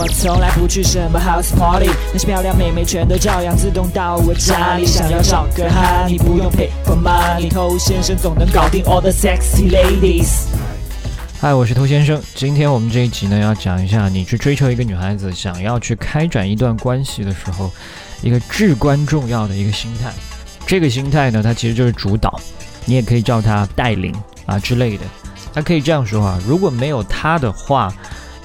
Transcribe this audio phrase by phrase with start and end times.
[0.00, 4.86] 我从来不去什么 house party，那些漂亮妹妹全都照样自动到我家里。
[4.86, 10.44] 想要找个哈，你不用 pay for money，偷先生总能搞定 all the sexy ladies。
[11.40, 12.22] 嗨，我是偷先生。
[12.36, 17.68] 今天我们这一集呢，要讲一下你去追求一个女孩子，想要去开展一段关系的时候，
[18.22, 20.12] 一个至关重要的一个心态。
[20.64, 22.38] 这个心态呢，它其实就是主导，
[22.84, 24.14] 你也可以叫它带领
[24.46, 25.02] 啊之类的。
[25.52, 27.92] 它可以这样说啊，如果没有他的话，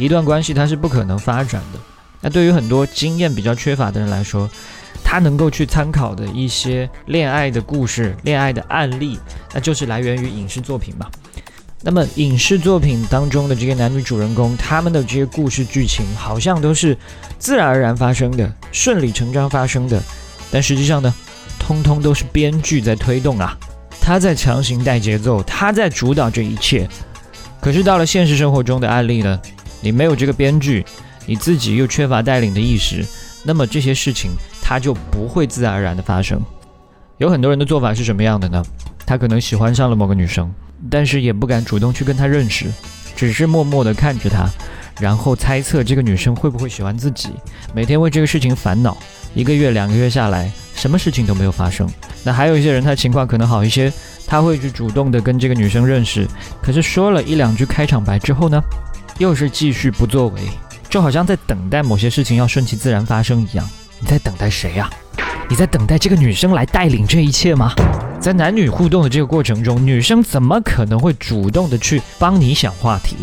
[0.00, 1.78] 一段关系它是不可能发展的。
[2.22, 4.48] 那对于很多经验比较缺乏的人来说，
[5.02, 9.18] 他能够去参考的一些恋爱的故事、恋爱的案例，
[9.54, 11.06] 那就是来源于影视作品嘛。
[11.82, 16.94] 那么影视作品当中的这些男女主人公，他们的这些故事剧情好像都是
[17.38, 20.02] 自然而然发生的，顺理成章发生的，
[20.50, 21.14] 但实际上呢，
[21.58, 23.56] 通通都是编剧在推动啊，
[23.98, 26.86] 他在强行带节奏，他在主导这一切。
[27.62, 29.40] 可是到了现实生活中的案例呢，
[29.80, 30.84] 你没有这个编剧，
[31.26, 33.04] 你自己又缺乏带领的意识，
[33.42, 34.30] 那么这些事情
[34.62, 36.40] 它就不会自然而然的发生。
[37.18, 38.64] 有很多人的做法是什么样的呢？
[39.04, 40.50] 他可能喜欢上了某个女生。
[40.90, 42.64] 但是也不敢主动去跟她认识，
[43.14, 44.48] 只是默默地看着她，
[44.98, 47.28] 然后猜测这个女生会不会喜欢自己，
[47.74, 48.96] 每天为这个事情烦恼。
[49.34, 51.86] 一个月、两个月下来，什么事情都没有发生。
[52.24, 53.92] 那还有一些人，他情况可能好一些，
[54.26, 56.26] 他会去主动的跟这个女生认识，
[56.62, 58.58] 可是说了一两句开场白之后呢，
[59.20, 60.40] 又是继续不作为，
[60.88, 63.68] 就好像在等待某些事情要顺其自然发生一样。
[63.98, 64.88] 你在等待谁呀？
[65.46, 67.74] 你在等待这个女生来带领这一切吗？
[68.18, 73.14] 在男女互动的这个过程中，女生怎么可能会主动的去帮你想话题？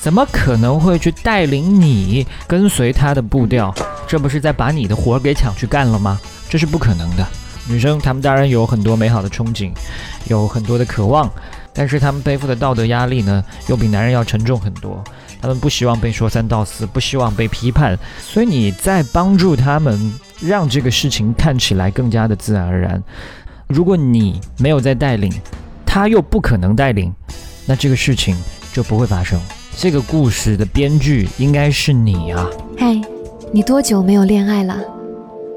[0.00, 3.74] 怎么可能会去带领你跟随她的步调？
[4.08, 6.18] 这不是在把你的活给抢去干了吗？
[6.48, 7.26] 这是不可能的。
[7.68, 9.70] 女生她们当然有很多美好的憧憬，
[10.28, 11.30] 有很多的渴望，
[11.74, 15.02] 但是他们背负的道德压力呢，又比男人要沉重很多。
[15.40, 23.02] 他们不希望被说三道四，不希望被批判，所以你在帮助他们，让这个事情看起来更加的自然而然。
[23.66, 25.32] 如果你没有在带领，
[25.84, 27.12] 他又不可能带领，
[27.66, 28.36] 那这个事情
[28.72, 29.40] 就不会发生。
[29.74, 32.46] 这个故事的编剧应该是你啊！
[32.78, 33.00] 嗨，
[33.50, 34.78] 你多久没有恋爱了？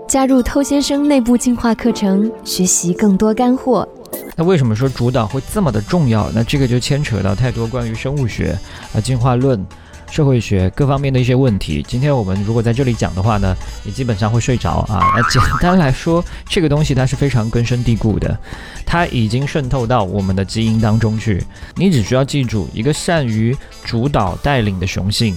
[0.08, 3.88] 加入偷先生内部进化课程，学习更多干货。
[4.36, 6.30] 那为什么说主导会这么的重要？
[6.32, 8.58] 那这个就牵扯到太多关于生物学
[8.94, 9.66] 啊进化论。
[10.12, 15.00] 社会学各方面的一些问题，今天我们如果在这里讲的话呢，你基本上会睡着啊。
[15.18, 18.38] 那简单来说，这个东西它是非常根深蒂固的，
[18.86, 21.44] 它已经渗透到我们的基因当中去。
[21.76, 25.36] 你只需要记住一个善于主导带领的雄性。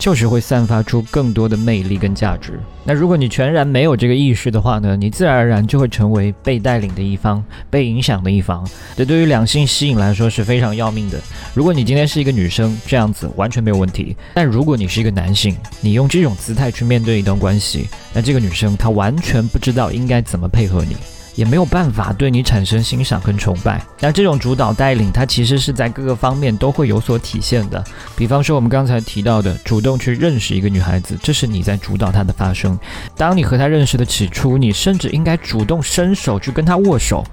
[0.00, 2.58] 就是会散发出更多的魅力跟价值。
[2.84, 8.66] 那如果你全然没有这个意识的话呢，你自然而然就会成为被带领的一方，被影响的一方。
[8.96, 11.20] 这对于两性吸引来说是非常要命的。
[11.52, 14.16] 如果你今天是一个女生，这样子完全没有问题。
[14.34, 20.96] 但如果你是一个男性，你用这种姿态去面对一段关系，那这个女生她完全不知道应该怎么配合你。
[21.34, 23.84] 也没有办法对你产生欣赏跟崇拜。
[24.00, 27.82] 那这种主导带领，它其实是在各个方面都会有所体现的。
[28.16, 32.78] 比方说，我们刚才提到的，主动去认识一个女孩子，这是你在主导她的发生。
[33.16, 37.24] 当你和她认识的起初，你甚至应该主动伸手去跟她握手。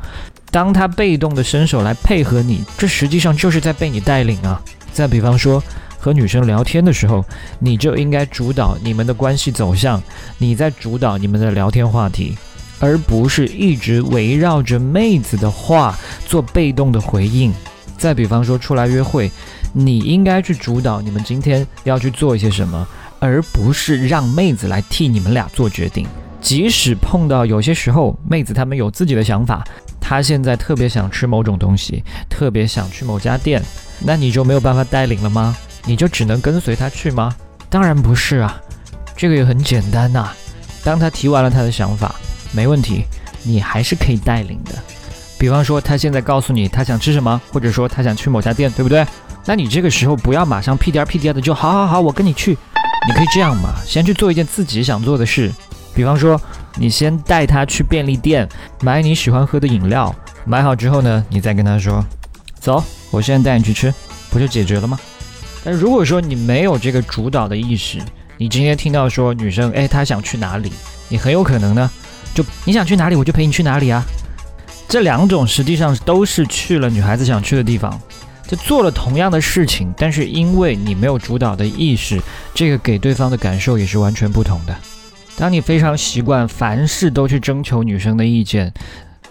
[0.50, 4.62] 当她被动的伸手来配合你，这实际上就是在被你带领啊。
[4.94, 5.62] 再比方说，
[6.00, 7.24] 和女生聊天的时候，
[7.60, 10.02] 你就应该主导你们的关系走向，
[10.38, 12.38] 你在主导你们的聊天话题。
[12.80, 17.54] 而不是一直围绕着妹子的话做被动的回应。
[17.98, 19.32] 再比方说出来约会，
[19.74, 22.88] 你应该去主导你们今天要去做一些什么，
[23.20, 26.06] 而不是让妹子来替你们俩做决定。
[26.40, 29.64] 即使碰到有些时候妹子她们有自己的想法，
[30.00, 33.62] 她现在特别想吃某种东西，特别想去某家店，
[34.00, 35.58] 那你就没有办法带领了吗？
[35.86, 37.36] 你就只能跟随她去吗？
[37.68, 38.62] 当然不是啊，
[39.16, 40.30] 这个也很简单呐。
[40.84, 42.16] 当她提完了她的想法。
[42.52, 43.04] 没问题，
[43.44, 44.72] 你还是可以带领的。
[45.40, 49.06] 比方说，他现在告诉你他想吃什么，或者说他想去某家店，对不对？
[49.46, 52.58] 那你这个时候不要马上屁颠儿屁颠儿的就好好好，我跟你去。
[53.08, 55.52] 你可以这样嘛，先去做一件自己想做的事。
[55.94, 56.40] 比方说，
[56.76, 58.48] 你先带他去便利店
[58.82, 60.14] 买你喜欢喝的饮料，
[60.46, 62.04] 买好之后呢，你再跟他说，
[62.60, 63.94] 走，我现在带你去吃，
[64.30, 65.00] 不就解决了吗？
[65.64, 68.00] 但如果说你没有这个主导的意识，
[68.38, 70.72] 你今天听到说女生哎她想去哪里，
[71.08, 71.90] 你很有可能呢。
[72.38, 74.06] 就你想去哪里，我就陪你去哪里啊！
[74.88, 78.00] 这两种实际上都是去了女孩子想去的地方，
[78.48, 82.22] 就做了同样的事情，但是因为你没有主导的意识，
[82.54, 84.76] 这个给对方的感受也是完全不同的。
[85.36, 88.72] 当你非常习惯凡事都去征求女生的意见，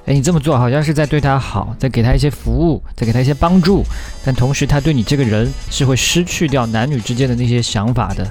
[0.07, 3.85] 诶，你这么做好像是在对她好，在给她一些服务，在给她一些帮助，
[4.25, 8.29] 但同时她对你这个人是会失去掉男女之间的那些想法的。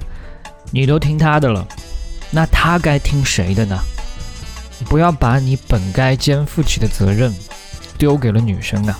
[0.69, 1.65] 你都听她的了，
[2.29, 3.79] 那她该听谁的呢？
[4.83, 7.33] 不要把你本该肩负起的责任
[7.97, 8.99] 丢给了女生啊！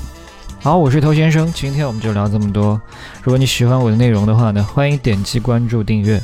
[0.61, 2.81] 好，我是头先生，今天我们就聊这么多。
[3.21, 6.19] 如果你喜欢我的内容的话呢，欢迎点击关注订阅，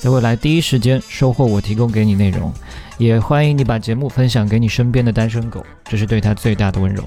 [0.00, 2.52] 在未来第一时间收获我提供给你内容。
[2.98, 7.04] 也欢迎你把节目分享给你身边的单身狗，这是对他最大的温柔。